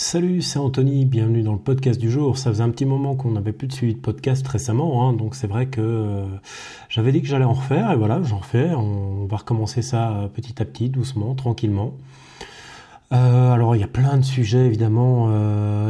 [0.00, 2.38] Salut, c'est Anthony, bienvenue dans le podcast du jour.
[2.38, 5.34] Ça faisait un petit moment qu'on n'avait plus de suivi de podcast récemment, hein, donc
[5.34, 6.24] c'est vrai que euh,
[6.88, 8.70] j'avais dit que j'allais en refaire, et voilà, j'en refais.
[8.76, 11.94] On, va recommencer ça euh, petit à petit, doucement, tranquillement.
[13.12, 15.32] Euh, alors il y a plein de sujets évidemment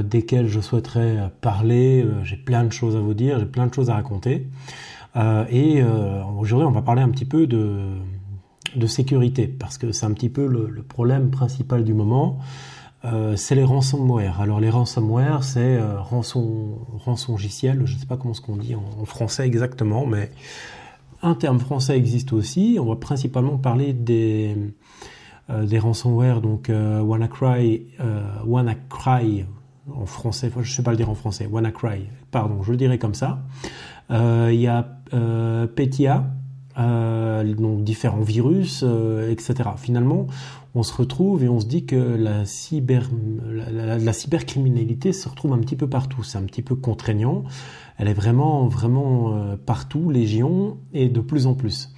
[0.01, 3.91] desquels je souhaiterais parler, j'ai plein de choses à vous dire, j'ai plein de choses
[3.91, 4.47] à raconter.
[5.51, 5.83] et
[6.39, 7.99] aujourd'hui on va parler un petit peu de,
[8.87, 12.39] sécurité, parce que c'est un petit peu le problème principal du moment.
[13.05, 14.41] Euh, c'est les ransomware.
[14.41, 18.75] Alors les ransomware, c'est euh, rançon, rançongiciel, je ne sais pas comment ce qu'on dit
[18.75, 20.31] en, français exactement, mais
[21.23, 22.79] un terme français existe aussi.
[22.81, 24.57] On va principalement parler des,
[25.51, 27.87] euh, des ransomware, donc WannaCry,
[28.45, 29.45] WannaCry
[29.95, 32.99] en français, je ne sais pas le dire en français, WannaCry, pardon, je le dirais
[32.99, 33.45] comme ça.
[34.11, 34.99] Il y a
[36.79, 38.85] Donc différents virus,
[39.29, 39.71] etc.
[39.77, 40.29] Finalement,
[40.75, 43.11] on se retrouve et on se dit que la, cyber,
[43.45, 46.23] la, cybercriminalité se retrouve un petit peu partout.
[46.23, 47.43] C'est un petit peu contraignant.
[47.97, 51.93] Elle est vraiment, vraiment euh, partout, légion, et de plus en plus.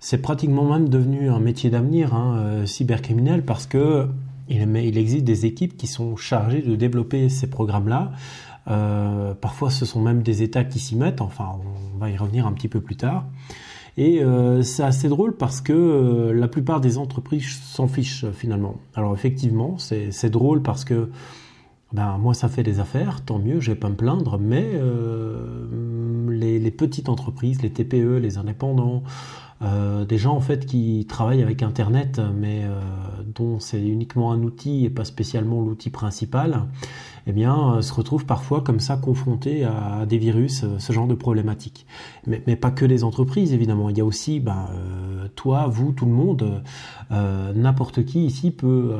[0.00, 4.08] C'est pratiquement même devenu un métier d'avenir, hein, euh, cybercriminel, parce que
[4.48, 8.12] il, existe des équipes qui sont chargées de développer ces programmes-là.
[8.68, 11.20] Euh, parfois, ce sont même des États qui s'y mettent.
[11.20, 11.52] Enfin,
[11.94, 13.26] on va y revenir un petit peu plus tard.
[13.96, 18.76] Et euh, c'est assez drôle parce que euh, la plupart des entreprises s'en fichent finalement.
[18.94, 21.10] Alors effectivement, c'est drôle parce que
[21.92, 26.28] ben, moi ça fait des affaires, tant mieux, je vais pas me plaindre, mais euh,
[26.28, 29.02] les, petites entreprises, les TPE, les indépendants,
[30.08, 32.64] des gens en fait qui travaillent avec Internet, mais
[33.58, 36.66] c'est uniquement un outil et pas spécialement l'outil principal,
[37.26, 41.14] eh bien, euh, se retrouvent parfois comme ça confrontés à, des virus, ce genre de
[41.14, 41.86] problématiques.
[42.26, 43.90] Mais, pas que les entreprises, évidemment.
[43.90, 44.68] Il y a aussi, ben,
[45.34, 46.62] toi, vous, tout le monde,
[47.10, 48.94] n'importe qui ici peut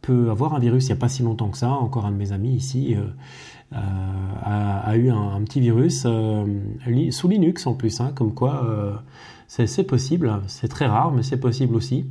[0.00, 0.84] peut avoir un virus.
[0.84, 2.96] Il n'y a pas si longtemps que ça, encore un de mes amis ici.
[3.72, 6.06] a, eu un, petit virus
[7.10, 9.02] sous Linux en plus, hein, comme quoi
[9.48, 12.04] c'est possible, c'est très rare, mais c'est possible aussi.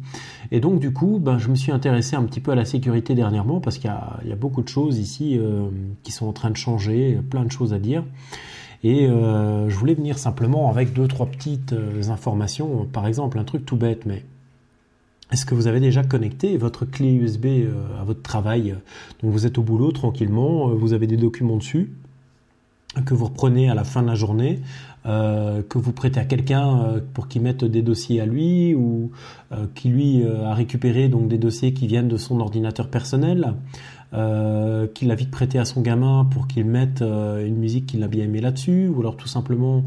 [0.51, 3.15] Et donc du coup, ben, je me suis intéressé un petit peu à la sécurité
[3.15, 3.91] dernièrement parce qu'il
[4.25, 5.67] y, a beaucoup de choses ici euh,
[6.03, 8.03] qui sont en train de changer, plein de choses à dire.
[8.83, 12.87] Et euh, je voulais venir simplement avec deux, trois petites euh, informations.
[12.91, 14.23] Par exemple, un truc tout bête, mais
[15.31, 17.47] est-ce que vous avez déjà connecté votre clé USB
[17.99, 18.75] à votre travail?
[19.21, 21.91] Donc vous êtes au boulot tranquillement, vous avez des documents dessus
[23.05, 24.59] que vous reprenez à la fin de la journée,
[25.07, 29.11] euh, que vous prêtez à quelqu'un euh, pour qu'il mette des dossiers à lui ou
[29.53, 33.53] euh, qui lui a récupéré donc des dossiers qui viennent de son ordinateur personnel,
[34.93, 38.23] qu'il a vite prêté à son gamin pour qu'il mette une musique qu'il a bien
[38.23, 39.83] aimé là-dessus, ou alors tout simplement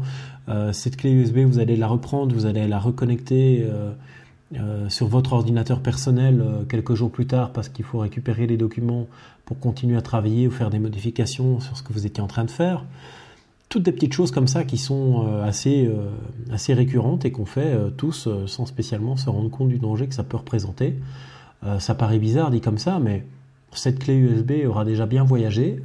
[0.73, 3.65] cette clé USB vous allez la reprendre, vous allez la reconnecter.
[4.89, 9.07] sur votre ordinateur personnel quelques jours plus tard parce qu'il faut récupérer les documents
[9.45, 12.45] pour continuer à travailler ou faire des modifications sur ce que vous étiez en train
[12.45, 12.85] de faire
[13.71, 16.11] toutes des petites choses comme ça qui sont euh, assez, euh,
[16.51, 20.13] assez récurrentes et qu'on fait euh, tous sans spécialement se rendre compte du danger que
[20.13, 20.99] ça peut représenter.
[21.79, 23.23] ça paraît bizarre dit comme ça, mais
[23.71, 25.81] cette clé USB aura déjà bien voyagé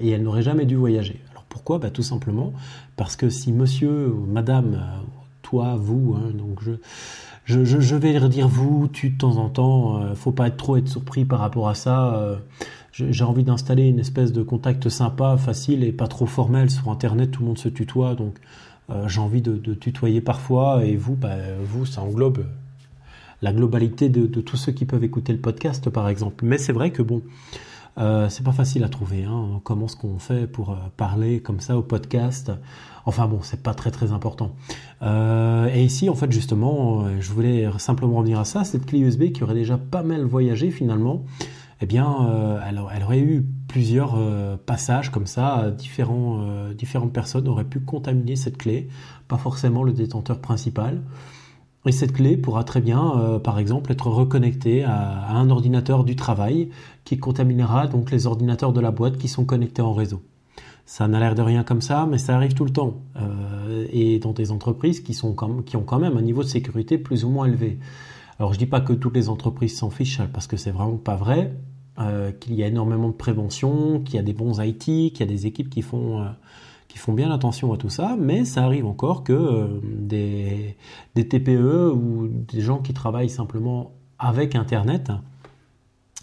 [0.00, 1.20] et elle n'aurait jamais dû voyager.
[1.30, 1.78] Alors pourquoi?
[1.78, 2.52] Bah, Tout simplement
[2.96, 4.80] parce que si monsieur madame,
[5.42, 6.72] toi, vous, hein, donc je,
[7.56, 11.24] je, vais dire vous, tu de temps en temps, faut pas être trop être surpris
[11.24, 12.38] par rapport à ça
[12.92, 17.30] j'ai envie d'installer une espèce de contact sympa, facile et pas trop formel sur Internet.
[17.30, 18.36] Tout le monde se tutoie, donc
[18.90, 20.84] euh, j'ai envie de, tutoyer parfois.
[20.84, 22.44] Et vous, bah, vous, ça englobe
[23.42, 26.44] la globalité de, tous ceux qui peuvent écouter le podcast, par exemple.
[26.44, 27.22] Mais c'est vrai que bon,
[27.98, 29.24] euh, c'est pas facile à trouver.
[29.24, 29.60] Hein.
[29.64, 32.52] Comment est-ce qu'on fait pour euh, parler comme ça au podcast
[33.04, 34.54] Enfin bon, c'est pas très très important.
[35.02, 38.64] et ici, en fait, justement, je voulais simplement revenir à ça.
[38.64, 41.24] Cette clé USB qui aurait déjà pas mal voyagé finalement
[41.80, 47.46] eh bien, euh, elle, aurait eu plusieurs euh, passages comme ça, différents, euh, différentes personnes
[47.46, 48.88] auraient pu contaminer cette clé,
[49.28, 51.02] pas forcément le détenteur principal.
[51.86, 56.68] Et cette clé pourra très bien, par exemple, être reconnectée à, un ordinateur du travail
[57.04, 60.20] qui contaminera donc les ordinateurs de la boîte qui sont connectés en réseau.
[60.84, 63.00] Ça n'a l'air de rien comme ça, mais ça arrive tout le temps.
[63.90, 65.34] et dans des entreprises qui, sont
[65.64, 67.78] qui ont quand même un niveau de sécurité plus ou moins élevé.
[68.38, 71.16] Alors je dis pas que toutes les entreprises s'en fichent parce que c'est vraiment pas
[71.16, 71.54] vrai.
[72.00, 75.22] Euh, qu'il y a énormément de prévention, qu'il y a des bons IT, qu'il y
[75.24, 76.26] a des équipes qui font, euh,
[76.88, 80.76] qui font bien attention à tout ça, mais ça arrive encore que euh, des,
[81.14, 85.12] TPE ou des gens qui travaillent simplement avec Internet,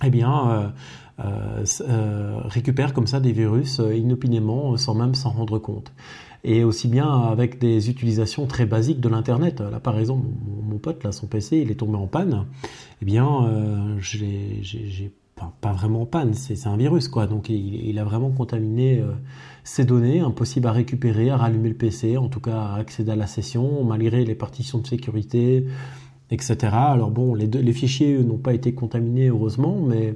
[0.03, 0.73] eh bien,
[1.17, 5.93] récupèrent comme ça des virus inopinément sans même s'en rendre compte
[6.43, 9.61] et aussi bien avec des utilisations très basiques de l'internet.
[9.61, 12.45] Là, par exemple, mon, pote, là, son PC, il est tombé en panne.
[13.01, 15.11] Eh bien, j'ai
[15.61, 17.27] pas vraiment en panne, c'est un virus quoi.
[17.27, 19.03] Donc il, a vraiment contaminé
[19.63, 23.15] ces données, impossible à récupérer, à rallumer le PC, en tout cas à accéder à
[23.15, 25.65] la session, malgré les partitions de sécurité,
[26.31, 26.57] etc.
[26.71, 30.15] Alors bon, les, les fichiers n'ont pas été contaminés heureusement, mais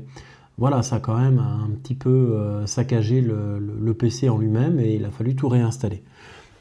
[0.59, 4.95] voilà, ça a quand même un petit peu euh, saccagé le, PC en lui-même et
[4.95, 6.03] il a fallu tout réinstaller.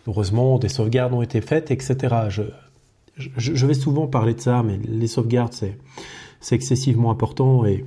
[0.07, 1.97] Heureusement, des sauvegardes ont été faites, etc.
[2.29, 2.43] Je,
[3.17, 7.85] je, vais souvent parler de ça, mais les sauvegardes, c'est excessivement important et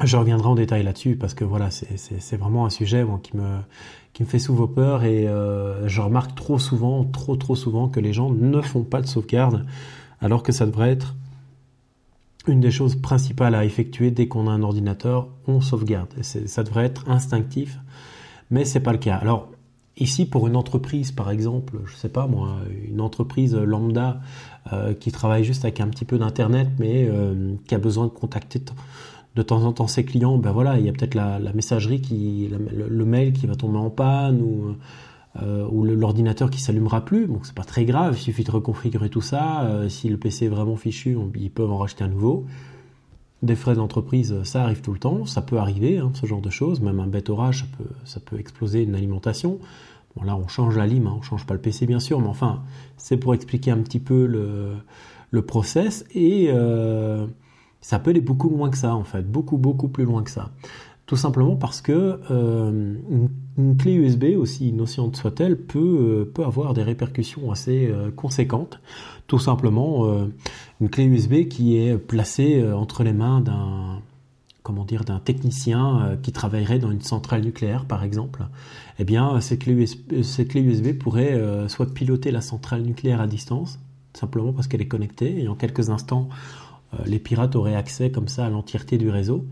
[0.00, 3.58] je reviendrai en détail là-dessus parce que voilà, c'est vraiment un sujet qui, me,
[4.14, 8.00] qui me fait souvent peur et euh, je remarque trop souvent, trop trop souvent que
[8.00, 9.66] les gens ne font pas de sauvegarde
[10.20, 11.14] alors que ça devrait être
[12.46, 16.08] une des choses principales à effectuer dès qu'on a un ordinateur, on sauvegarde.
[16.22, 17.78] ça devrait être instinctif,
[18.50, 19.16] mais c'est pas le cas.
[19.16, 19.48] Alors
[19.96, 22.56] ici, pour une entreprise, par exemple, je sais pas moi,
[22.88, 24.20] une entreprise lambda
[24.72, 28.10] euh, qui travaille juste avec un petit peu d'internet, mais euh, qui a besoin de
[28.10, 28.60] contacter
[29.34, 32.50] de temps en temps ses clients, ben voilà, il y a peut-être la, messagerie qui,
[32.50, 34.76] le, mail qui va tomber en panne ou
[35.42, 37.26] euh, l'ordinateur qui s'allumera plus.
[37.26, 39.64] Bon, c'est pas très grave, il suffit de reconfigurer tout ça.
[39.64, 42.46] Euh, si le PC est vraiment fichu, ils peuvent en racheter un nouveau.
[43.42, 46.50] Des frais d'entreprise, ça arrive tout le temps, ça peut arriver, hein, ce genre de
[46.50, 46.80] choses.
[46.80, 49.58] Même un bête orage, ça peut, ça peut exploser une alimentation.
[50.14, 52.28] Bon, là, on change la lime, hein, on change pas le PC, bien sûr, mais
[52.28, 52.62] enfin,
[52.98, 54.74] c'est pour expliquer un petit peu le,
[55.30, 56.04] le process.
[56.14, 57.26] Et euh,
[57.82, 60.50] ça peut aller beaucoup loin que ça, en fait, beaucoup, beaucoup plus loin que ça.
[61.06, 62.94] Tout simplement parce que euh,
[63.58, 68.80] une, clé USB, aussi innocente soit-elle, peut, euh, peut avoir des répercussions assez euh, conséquentes.
[69.26, 70.06] Tout simplement,
[70.80, 74.00] une clé USB qui est placée entre les mains d'un
[74.62, 78.46] comment dire d'un technicien qui travaillerait dans une centrale nucléaire, par exemple.
[78.98, 83.26] Eh bien, cette clé USB, cette clé USB pourrait soit piloter la centrale nucléaire à
[83.26, 83.80] distance,
[84.12, 86.28] simplement parce qu'elle est connectée, et en quelques instants,
[87.06, 89.46] les pirates auraient accès comme ça à l'entièreté du réseau.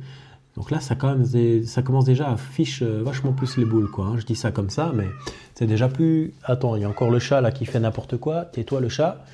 [0.57, 4.07] Donc là, ça, commence déjà à fiche euh, vachement plus les boules, quoi.
[4.07, 4.15] Hein.
[4.19, 5.07] Je dis ça comme ça, mais
[5.55, 6.35] c'est déjà plus.
[6.45, 8.45] Attends, il y a encore le chat là qui fait n'importe quoi.
[8.45, 9.25] Tais-toi le chat.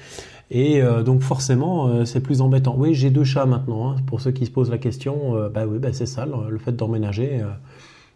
[0.50, 2.76] Et euh, donc forcément, euh, c'est plus embêtant.
[2.78, 3.90] Oui, j'ai deux chats maintenant.
[3.90, 3.96] Hein.
[4.06, 7.42] Pour ceux qui se posent la question, bah oui, bah c'est ça, le, fait d'emménager.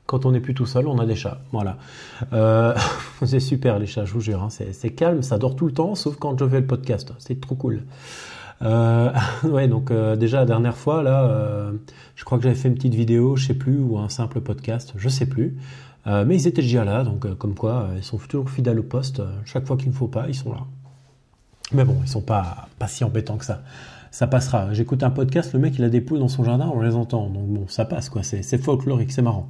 [0.06, 1.40] quand on n'est plus tout seul, on a des chats.
[1.52, 1.78] Voilà.
[3.24, 4.42] c'est super les chats, je vous jure.
[4.42, 4.50] Hein.
[4.50, 7.12] C'est calme, ça dort tout le temps, sauf quand je fais le podcast.
[7.18, 7.82] C'est trop cool.
[8.62, 9.12] Euh,
[9.44, 11.72] ouais, donc euh, déjà la dernière fois là, euh,
[12.14, 14.92] je crois que j'avais fait une petite vidéo, je sais plus, ou un simple podcast,
[14.96, 15.56] je sais plus.
[16.06, 19.22] Euh, mais ils étaient déjà là, donc comme quoi ils sont toujours fidèles au poste.
[19.44, 20.60] chaque fois qu'il ne faut pas, ils sont là.
[21.72, 23.62] Mais bon, ils sont pas pas si embêtants que ça.
[24.10, 24.72] Ça passera.
[24.72, 27.28] J'écoute un podcast, le mec il a des poules dans son jardin, on les entend.
[27.28, 28.22] Donc bon, ça passe quoi.
[28.22, 29.48] C'est folklorique, c'est marrant.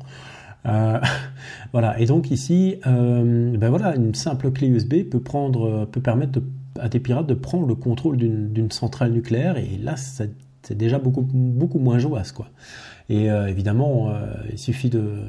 [1.73, 1.99] voilà.
[1.99, 6.43] Et donc ici, ben voilà, une simple clé USB peut prendre, peut permettre de
[6.79, 10.33] à des pirates de prendre le contrôle d'une centrale nucléaire et là c'est
[10.71, 12.49] déjà beaucoup, beaucoup moins jouasse quoi.
[13.09, 15.23] Et euh, évidemment euh, il suffit de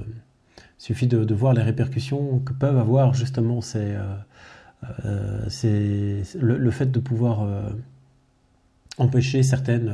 [0.78, 3.96] suffit de, voir les répercussions que peuvent avoir justement ces,
[5.06, 5.46] euh,
[6.40, 7.48] le, fait de pouvoir
[8.98, 9.92] empêcher certaines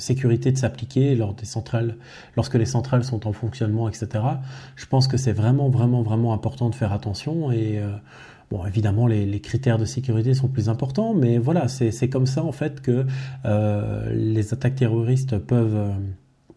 [0.00, 1.96] sécurités de s'appliquer lors des centrales,
[2.36, 4.08] lorsque les centrales sont en fonctionnement, etc.
[4.76, 7.80] Je pense que c'est vraiment, vraiment, vraiment important de faire attention et
[8.50, 12.50] Bon, évidemment, les, critères de sécurité sont plus importants, mais voilà, c'est comme ça en
[12.50, 13.06] fait que
[13.44, 15.92] euh, les attaques terroristes peuvent, euh,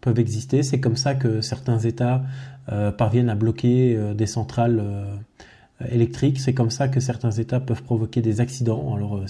[0.00, 0.64] peuvent exister.
[0.64, 2.24] C'est comme ça que certains États
[2.72, 4.82] euh, parviennent à bloquer des centrales
[5.90, 6.40] électriques.
[6.40, 8.94] C'est comme ça que certains États peuvent provoquer des accidents.
[8.94, 9.22] Alors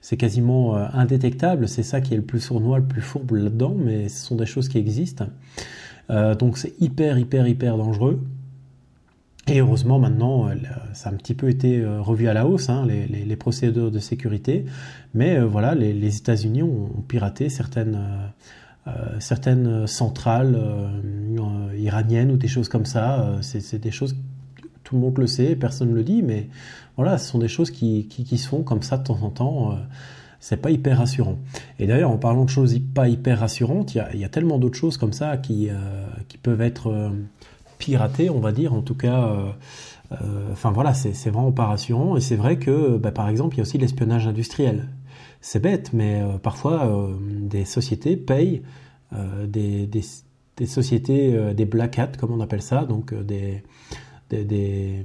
[0.00, 1.68] c'est quasiment indétectable.
[1.68, 4.46] C'est ça qui est le plus sournois, le plus fourbe là-dedans, mais ce sont des
[4.46, 5.26] choses qui existent.
[6.08, 8.20] donc c'est hyper, hyper, hyper dangereux.
[9.50, 10.54] Et heureusement, maintenant, euh,
[10.92, 13.98] ça a un petit peu été euh, revu à la hausse, hein, les, procédures de
[13.98, 14.66] sécurité.
[15.14, 17.98] Mais euh, voilà, les, États-Unis ont, piraté certaines,
[19.18, 20.58] certaines centrales
[21.76, 23.38] iraniennes ou des choses comme ça.
[23.40, 24.16] C'est des choses,
[24.88, 26.48] tout le monde le sait, personne ne le dit, mais
[26.96, 29.78] voilà, ce sont des choses qui, qui, se font comme ça de temps en temps.
[30.40, 31.38] c'est pas hyper rassurant.
[31.78, 34.58] Et d'ailleurs, en parlant de choses pas hyper rassurantes, il y a, y a, tellement
[34.58, 35.68] d'autres choses comme ça qui,
[36.28, 37.12] qui peuvent être
[37.78, 39.24] piraté, on va dire, en tout cas.
[39.24, 39.50] Euh,
[40.12, 42.16] euh, enfin voilà, c'est vraiment pas rassurant.
[42.16, 44.88] Et c'est vrai que, bah, par exemple, il y a aussi l'espionnage industriel.
[45.40, 48.62] C'est bête, mais euh, parfois des sociétés payent
[49.46, 53.62] des, des, sociétés, des black hats, comme on appelle ça, donc des,
[54.30, 55.04] des,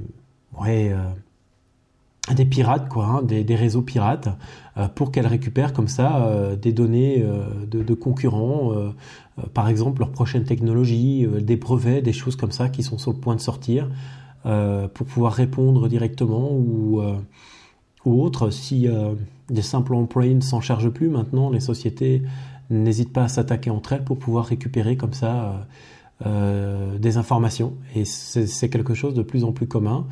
[2.36, 4.30] des pirates, quoi, hein, des, réseaux pirates,
[4.96, 7.24] pour qu'elles récupèrent comme ça des données
[7.70, 8.94] de, concurrents
[9.39, 12.98] euh, par exemple leur prochaine technologie, euh, des brevets, des choses comme ça qui sont
[12.98, 13.89] sur le point de sortir,
[14.46, 17.01] euh, pour pouvoir répondre directement ou,
[18.06, 18.50] ou autre.
[18.50, 18.88] Si
[19.50, 22.24] des simples employés ne s'en chargent plus maintenant, les sociétés
[22.70, 25.68] n'hésitent pas à s'attaquer entre elles pour pouvoir récupérer comme ça
[26.25, 27.74] des informations.
[27.96, 30.08] Et c'est quelque chose de plus en plus commun.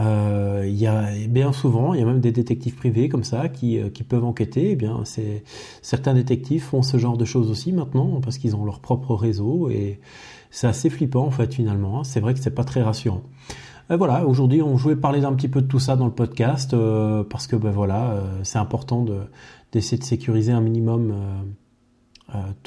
[0.00, 3.48] Euh, il y a bien souvent, il y a même des détectives privés comme ça
[3.48, 4.72] qui, euh, qui peuvent enquêter.
[4.72, 5.02] Eh bien,
[5.82, 9.70] certains détectives font ce genre de choses aussi maintenant parce qu'ils ont leur propre réseau
[9.70, 10.00] et
[10.50, 12.04] c'est assez flippant en fait finalement.
[12.04, 13.22] C'est vrai que c'est pas très rassurant.
[13.90, 16.74] Et voilà, aujourd'hui, on voulait parler d'un petit peu de tout ça dans le podcast
[16.74, 19.20] euh, parce que ben voilà, c'est important de
[19.72, 21.42] d'essayer de sécuriser un minimum euh,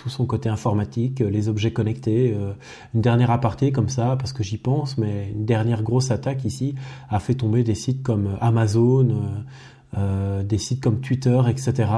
[0.01, 2.33] tout son côté informatique, euh, les objets connectés.
[2.35, 2.53] Euh,
[2.95, 6.75] une dernière aparté comme ça, parce que j'y pense, mais une dernière grosse attaque ici
[7.09, 9.07] a fait tomber des sites comme Amazon,
[10.43, 11.89] des sites comme Twitter, etc.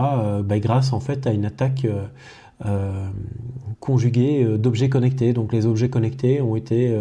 [0.44, 1.86] Bah, grâce en fait à une attaque
[3.80, 5.34] conjuguée d'objets connectés.
[5.34, 6.98] Donc les objets connectés ont été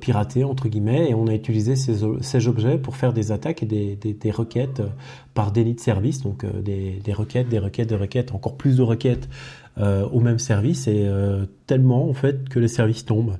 [0.00, 4.30] piratés entre guillemets et on a utilisé ces, objets pour faire des attaques et des,
[4.30, 4.80] requêtes
[5.34, 6.22] par délit de service.
[6.22, 9.28] Donc des, requêtes, des requêtes, des requêtes, encore plus de requêtes
[9.78, 13.38] euh, au même service et euh, tellement en fait que les services tombent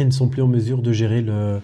[0.00, 1.60] et ne sont plus en mesure de gérer le,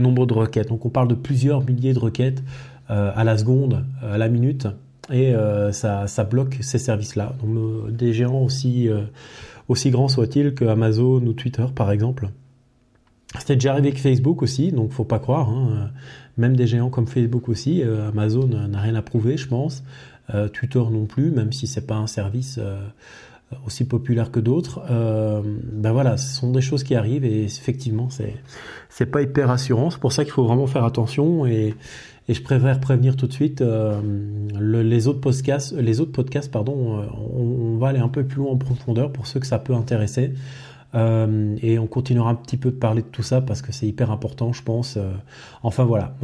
[0.00, 0.68] nombre de requêtes.
[0.68, 2.42] Donc on parle de plusieurs milliers de requêtes
[2.90, 4.66] euh, à la seconde, à la minute,
[5.10, 5.34] et
[5.72, 7.34] ça, ça, bloque ces services-là.
[7.42, 8.88] Donc des géants aussi,
[9.68, 12.28] aussi grands soient-ils que Amazon ou Twitter par exemple.
[13.38, 15.48] C'était déjà arrivé avec Facebook aussi, donc faut pas croire.
[15.48, 15.90] Hein.
[16.36, 19.82] Même des géants comme Facebook aussi, Amazon n'a rien à prouver, je pense.
[20.34, 22.86] Euh, Twitter non plus, même si c'est pas un service euh,
[23.66, 24.80] aussi populaire que d'autres.
[24.90, 25.42] Euh,
[25.72, 28.34] ben voilà, ce sont des choses qui arrivent et effectivement, c'est
[28.88, 29.90] c'est pas hyper rassurant.
[29.90, 31.74] C'est pour ça qu'il faut vraiment faire attention et,
[32.28, 33.62] et je préfère prévenir tout de suite
[34.60, 35.72] les autres podcasts.
[35.72, 37.02] Les autres podcasts, pardon,
[37.34, 40.34] on, va aller un peu plus loin en profondeur pour ceux que ça peut intéresser.
[40.94, 44.10] et on continuera un petit peu de parler de tout ça parce que c'est hyper
[44.10, 44.98] important, je pense.
[45.62, 46.14] enfin voilà.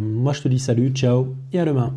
[0.00, 1.92] moi, je te dis salut, ciao et à demain.